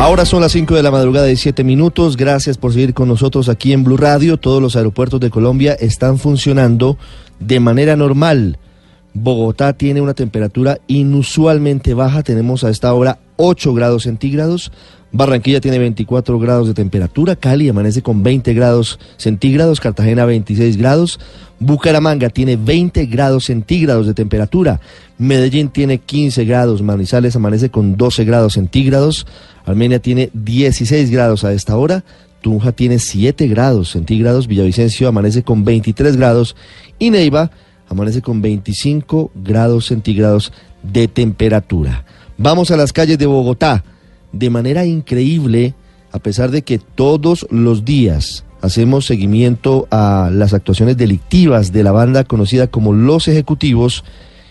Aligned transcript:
Ahora 0.00 0.24
son 0.24 0.40
las 0.40 0.52
5 0.52 0.74
de 0.76 0.82
la 0.82 0.90
madrugada 0.90 1.30
y 1.30 1.36
7 1.36 1.62
minutos. 1.62 2.16
Gracias 2.16 2.56
por 2.56 2.72
seguir 2.72 2.94
con 2.94 3.06
nosotros 3.06 3.50
aquí 3.50 3.74
en 3.74 3.84
Blue 3.84 3.98
Radio. 3.98 4.38
Todos 4.38 4.62
los 4.62 4.74
aeropuertos 4.74 5.20
de 5.20 5.28
Colombia 5.28 5.74
están 5.74 6.16
funcionando 6.16 6.96
de 7.38 7.60
manera 7.60 7.96
normal. 7.96 8.58
Bogotá 9.12 9.74
tiene 9.74 10.00
una 10.00 10.14
temperatura 10.14 10.78
inusualmente 10.86 11.92
baja. 11.92 12.22
Tenemos 12.22 12.64
a 12.64 12.70
esta 12.70 12.94
hora 12.94 13.18
8 13.36 13.74
grados 13.74 14.04
centígrados. 14.04 14.72
Barranquilla 15.12 15.60
tiene 15.60 15.78
24 15.78 16.38
grados 16.38 16.68
de 16.68 16.74
temperatura. 16.74 17.34
Cali 17.34 17.68
amanece 17.68 18.00
con 18.00 18.22
20 18.22 18.54
grados 18.54 18.98
centígrados. 19.16 19.80
Cartagena 19.80 20.24
26 20.24 20.76
grados. 20.76 21.18
Bucaramanga 21.58 22.30
tiene 22.30 22.56
20 22.56 23.06
grados 23.06 23.46
centígrados 23.46 24.06
de 24.06 24.14
temperatura. 24.14 24.80
Medellín 25.18 25.68
tiene 25.68 25.98
15 25.98 26.44
grados. 26.44 26.82
Manizales 26.82 27.34
amanece 27.34 27.70
con 27.70 27.96
12 27.96 28.24
grados 28.24 28.52
centígrados. 28.52 29.26
Armenia 29.64 29.98
tiene 29.98 30.30
16 30.32 31.10
grados 31.10 31.42
a 31.44 31.52
esta 31.52 31.76
hora. 31.76 32.04
Tunja 32.40 32.70
tiene 32.72 33.00
7 33.00 33.48
grados 33.48 33.90
centígrados. 33.90 34.46
Villavicencio 34.46 35.08
amanece 35.08 35.42
con 35.42 35.64
23 35.64 36.16
grados. 36.16 36.54
Y 37.00 37.10
Neiva 37.10 37.50
amanece 37.88 38.22
con 38.22 38.40
25 38.40 39.32
grados 39.34 39.86
centígrados 39.86 40.52
de 40.84 41.08
temperatura. 41.08 42.04
Vamos 42.38 42.70
a 42.70 42.76
las 42.76 42.92
calles 42.92 43.18
de 43.18 43.26
Bogotá. 43.26 43.82
De 44.32 44.50
manera 44.50 44.84
increíble, 44.86 45.74
a 46.12 46.18
pesar 46.18 46.50
de 46.50 46.62
que 46.62 46.78
todos 46.78 47.46
los 47.50 47.84
días 47.84 48.44
hacemos 48.60 49.06
seguimiento 49.06 49.88
a 49.90 50.30
las 50.32 50.52
actuaciones 50.52 50.96
delictivas 50.96 51.72
de 51.72 51.82
la 51.82 51.92
banda 51.92 52.24
conocida 52.24 52.66
como 52.66 52.92
Los 52.92 53.28
Ejecutivos 53.28 54.04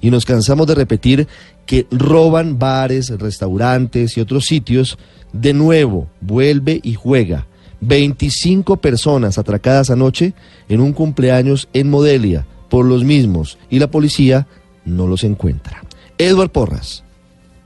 y 0.00 0.10
nos 0.10 0.24
cansamos 0.24 0.66
de 0.66 0.74
repetir 0.74 1.28
que 1.64 1.86
roban 1.90 2.58
bares, 2.58 3.10
restaurantes 3.18 4.16
y 4.16 4.20
otros 4.20 4.44
sitios, 4.46 4.98
de 5.32 5.54
nuevo 5.54 6.08
vuelve 6.20 6.80
y 6.82 6.94
juega. 6.94 7.46
25 7.80 8.76
personas 8.76 9.38
atracadas 9.38 9.90
anoche 9.90 10.34
en 10.68 10.80
un 10.80 10.92
cumpleaños 10.92 11.68
en 11.72 11.90
Modelia 11.90 12.46
por 12.68 12.84
los 12.84 13.04
mismos 13.04 13.58
y 13.70 13.78
la 13.78 13.90
policía 13.90 14.46
no 14.84 15.06
los 15.06 15.24
encuentra. 15.24 15.82
Edward 16.18 16.50
Porras. 16.50 17.04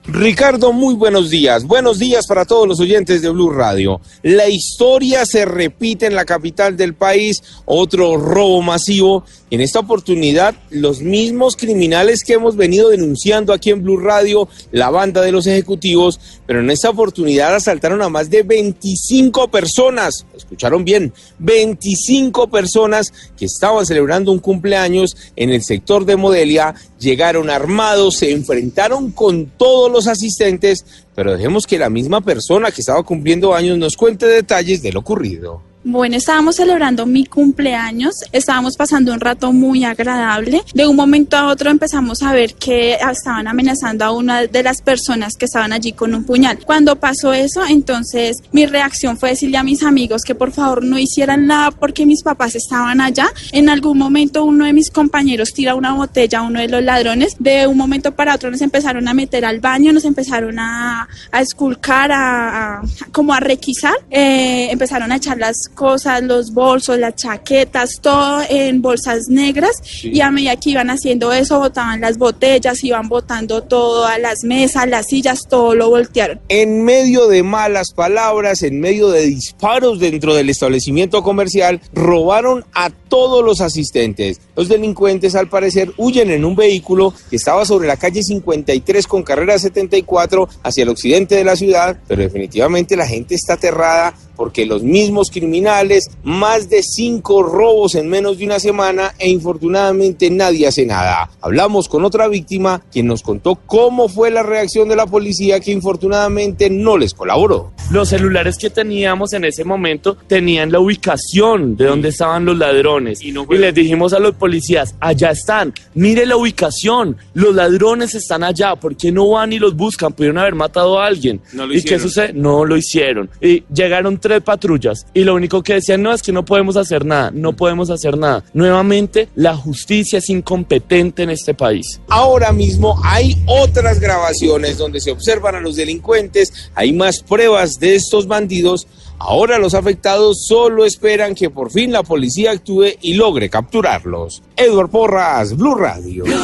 Ricardo, 0.09 0.73
muy 0.73 0.95
buenos 0.95 1.31
días. 1.31 1.65
Buenos 1.65 1.99
días 1.99 2.29
para 2.29 2.45
todos 2.45 2.69
los 2.69 2.79
oyentes 2.79 3.23
de 3.23 3.31
Blue 3.31 3.51
Radio. 3.51 4.01
La 4.23 4.49
historia 4.49 5.27
se 5.27 5.45
repite 5.45 6.07
en 6.07 6.15
la 6.15 6.25
capital 6.25 6.77
del 6.77 6.95
país, 6.95 7.43
otro 7.65 8.17
robo 8.17 8.63
masivo. 8.63 9.25
En 9.51 9.61
esta 9.61 9.81
oportunidad, 9.81 10.55
los 10.71 11.03
mismos 11.03 11.57
criminales 11.57 12.23
que 12.23 12.35
hemos 12.35 12.57
venido 12.57 12.91
denunciando 12.91 13.53
aquí 13.53 13.71
en 13.71 13.83
Blue 13.83 13.99
Radio, 13.99 14.49
la 14.71 14.91
banda 14.91 15.23
de 15.23 15.33
los 15.33 15.47
ejecutivos, 15.49 16.21
pero 16.47 16.61
en 16.61 16.71
esta 16.71 16.91
oportunidad 16.91 17.55
asaltaron 17.55 18.01
a 18.01 18.09
más 18.09 18.31
de 18.31 18.45
25 18.45 19.49
personas. 19.49 20.25
Escucharon 20.37 20.85
bien, 20.85 21.13
25 21.41 22.49
personas 22.49 23.13
que 23.37 23.47
estaban 23.47 23.87
celebrando 23.87 24.31
un 24.31 24.39
cumpleaños 24.39 25.17
en 25.35 25.51
el 25.51 25.63
sector 25.63 26.05
de 26.05 26.17
Modelia, 26.17 26.75
llegaron 26.99 27.51
armados, 27.51 28.19
se 28.19 28.33
enfrentaron 28.33 29.11
con 29.11 29.47
todos 29.47 29.91
los 29.91 29.96
asistentes, 30.07 30.85
pero 31.15 31.33
dejemos 31.33 31.67
que 31.67 31.79
la 31.79 31.89
misma 31.89 32.21
persona 32.21 32.71
que 32.71 32.83
estaba 32.83 33.03
cumpliendo 33.03 33.55
años 33.55 33.79
nos 33.79 33.97
cuente 33.97 34.27
detalles 34.27 34.83
de 34.83 34.93
lo 34.93 35.01
ocurrido. 35.01 35.63
Bueno, 35.89 36.17
estábamos 36.17 36.57
celebrando 36.57 37.07
mi 37.07 37.27
cumpleaños, 37.27 38.17
estábamos 38.33 38.77
pasando 38.77 39.13
un 39.13 39.21
rato 39.21 39.53
muy 39.53 39.85
agradable. 39.85 40.61
De 40.75 40.85
un 40.85 40.97
momento 40.97 41.37
a 41.37 41.47
otro 41.47 41.71
empezamos 41.71 42.25
a 42.25 42.33
ver 42.33 42.57
que 42.57 42.95
estaban 42.95 43.47
amenazando 43.47 44.05
a 44.05 44.11
una 44.11 44.49
de 44.49 44.63
las 44.65 44.83
personas 44.83 45.37
que 45.37 45.45
estaban 45.45 45.73
allí 45.73 45.93
con 45.93 46.13
un 46.13 46.25
puñal. 46.25 46.59
Cuando 46.67 46.97
pasó 46.97 47.33
eso, 47.33 47.65
entonces 47.65 48.39
mi 48.51 48.67
reacción 48.67 49.17
fue 49.17 49.29
decirle 49.29 49.59
a 49.59 49.63
mis 49.63 49.85
amigos 49.85 50.23
que 50.23 50.35
por 50.35 50.51
favor 50.51 50.85
no 50.85 50.99
hicieran 50.99 51.47
nada 51.47 51.71
porque 51.71 52.05
mis 52.05 52.25
papás 52.25 52.57
estaban 52.57 53.01
allá. 53.01 53.29
En 53.53 53.69
algún 53.69 53.97
momento 53.97 54.45
uno 54.45 54.65
de 54.65 54.73
mis 54.73 54.91
compañeros 54.91 55.55
tira 55.55 55.77
una 55.77 55.93
botella 55.93 56.41
a 56.41 56.43
uno 56.43 56.59
de 56.59 56.67
los 56.67 56.83
ladrones. 56.83 57.37
De 57.39 57.69
un 57.69 57.77
momento 57.77 58.11
para 58.11 58.35
otro 58.35 58.51
nos 58.51 58.61
empezaron 58.61 59.07
a 59.07 59.15
meter 59.15 59.45
al 59.45 59.61
baño, 59.61 59.93
nos 59.93 60.05
empezaron 60.05 60.59
a, 60.59 61.07
a 61.31 61.41
esculcar, 61.41 62.11
a, 62.13 62.83
como 63.13 63.33
a 63.33 63.39
requisar. 63.39 63.95
Eh, 64.11 64.67
empezaron 64.73 65.13
a 65.13 65.17
echar 65.19 65.39
las 65.39 65.69
cosas, 65.77 66.25
los 66.25 66.53
bolsos, 66.53 66.99
las 66.99 67.15
chaquetas, 67.15 68.01
todo 68.01 68.41
en 68.49 68.83
bolsas 68.83 69.29
negras 69.29 69.77
y 70.03 70.21
a 70.21 70.33
medida 70.33 70.57
que 70.57 70.71
iban 70.71 70.91
haciendo 70.91 71.33
eso 71.33 71.61
botaban 71.61 72.01
las 72.01 72.19
botellas, 72.19 72.83
iban 72.83 73.09
botando 73.09 73.63
todo 73.63 74.07
a 74.07 74.19
las 74.19 74.43
mesas, 74.43 74.89
las 74.89 75.07
sillas, 75.07 75.47
todo 75.49 75.77
lo 75.77 75.91
voltearon. 75.91 76.41
En 76.49 76.83
medio 76.83 77.29
de 77.29 77.45
malas 77.45 77.93
palabras, 77.95 78.63
en 78.63 78.81
medio 78.81 79.11
de 79.11 79.27
disparos 79.27 80.01
dentro 80.01 80.35
del 80.35 80.51
establecimiento 80.51 81.23
comercial, 81.23 81.81
robaron 81.93 82.65
a 82.75 82.91
todos 82.91 83.45
los 83.45 83.61
asistentes. 83.61 84.41
Los 84.57 84.69
delincuentes 84.69 85.35
al 85.35 85.49
parecer 85.49 85.93
huyen 85.97 86.31
en 86.31 86.45
un 86.45 86.57
vehículo 86.57 87.15
que 87.31 87.37
estaba 87.37 87.65
sobre 87.65 87.87
la 87.87 87.97
calle 87.97 88.23
53 88.23 89.07
con 89.07 89.23
carrera 89.23 89.59
74 89.59 90.49
hacia 90.63 90.83
el 90.83 90.89
occidente 90.89 91.35
de 91.35 91.45
la 91.45 91.57
ciudad, 91.57 91.99
pero 92.09 92.23
definitivamente 92.23 92.97
la 92.97 93.07
gente 93.07 93.35
está 93.35 93.55
aterrada 93.55 94.15
porque 94.37 94.67
los 94.67 94.83
mismos 94.83 95.31
criminales, 95.31 96.11
más 96.23 96.69
de 96.69 96.83
cinco 96.83 97.43
robos 97.43 97.95
en 97.95 98.09
menos 98.09 98.39
de 98.39 98.45
una 98.45 98.61
semana 98.61 99.15
e 99.19 99.29
infortunadamente 99.29 100.31
nadie 100.31 100.67
hace 100.67 100.87
nada. 100.87 101.31
Hablamos 101.41 101.89
con 101.89 102.05
otra 102.05 102.29
víctima 102.29 102.83
quien 102.93 103.07
nos 103.07 103.23
contó 103.23 103.57
cómo 103.67 104.09
fue 104.09 104.31
la 104.31 104.43
reacción 104.43 104.89
de 104.89 104.97
la 104.97 105.07
policía 105.07 105.61
que 105.61 105.73
infortunadamente 105.73 106.71
no 106.71 106.97
les 106.97 107.15
colaboró. 107.15 107.73
Los 107.89 108.09
celulares 108.09 108.57
que 108.59 108.69
teníamos 108.69 109.33
en 109.33 109.45
ese 109.45 109.63
momento 109.63 110.17
tenían 110.27 110.73
la 110.73 110.81
ubicación 110.81 111.77
de 111.77 111.85
donde 111.85 112.09
estaban 112.09 112.45
los 112.45 112.59
ladrones 112.59 113.23
y, 113.23 113.31
no 113.31 113.47
y 113.49 113.59
les 113.59 113.73
dijimos 113.73 114.13
a 114.13 114.19
los 114.19 114.35
policías, 114.35 114.97
allá 114.99 115.31
están, 115.31 115.73
mire 115.95 116.27
la 116.27 116.37
ubicación, 116.37 117.17
los 117.35 117.55
ladrones 117.55 118.17
están 118.17 118.43
allá, 118.43 118.75
¿por 118.75 118.97
qué 118.97 119.13
no 119.13 119.31
van 119.31 119.53
y 119.53 119.61
los 119.61 119.77
buscan? 119.77 120.13
Pudieron 120.13 120.39
haber 120.39 120.57
matado 120.57 120.99
a 120.99 121.07
alguien. 121.07 121.41
No 121.53 121.65
lo 121.65 121.75
¿Y 121.75 121.83
qué 121.83 122.01
sucede? 122.01 122.33
No 122.33 122.65
lo 122.65 122.77
hicieron. 122.77 123.31
Y 123.41 123.63
llegaron 123.73 124.19
tres 124.19 124.43
patrullas 124.43 125.07
y 125.15 125.23
lo 125.23 125.35
único 125.37 125.63
que 125.63 125.75
decían 125.75 126.03
no 126.03 126.13
es 126.13 126.23
que 126.23 126.33
no 126.33 126.45
podemos 126.45 126.77
hacer 126.77 127.05
nada, 127.05 127.31
no 127.33 127.55
podemos 127.55 127.89
hacer 127.91 128.19
nada. 128.19 128.43
Nuevamente, 128.53 129.29
la 129.37 129.57
justicia 129.57 130.19
es 130.19 130.29
incompetente 130.29 131.23
en 131.23 131.31
este 131.31 131.55
país. 131.55 132.01
Ahora 132.09 132.53
mismo 132.53 133.01
hay 133.05 133.41
otras 133.47 134.01
grabaciones 134.01 134.77
donde 134.77 135.01
se 135.01 135.13
observan 135.13 135.55
a 135.55 135.61
los 135.61 135.77
delincuentes, 135.77 136.71
hay 136.75 136.93
más 136.93 137.23
pruebas 137.23 137.76
de 137.79 137.95
estos 137.95 138.27
bandidos. 138.27 138.87
Ahora 139.19 139.59
los 139.59 139.75
afectados 139.75 140.45
solo 140.47 140.85
esperan 140.85 141.35
que 141.35 141.51
por 141.51 141.71
fin 141.71 141.93
la 141.93 142.03
policía 142.03 142.51
actúe 142.51 142.89
y 143.01 143.15
logre 143.15 143.49
capturarlos. 143.49 144.43
Edward 144.57 144.91
Porras, 144.91 145.57
Blue 145.57 145.75
Radio. 145.75 146.25
Blue, 146.25 146.37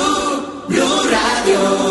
Blue 0.68 1.02
Radio. 1.10 1.82